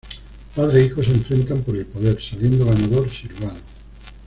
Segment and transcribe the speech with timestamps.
[0.55, 3.59] Padre e hijo se enfrentan por el poder, saliendo ganador Silvano.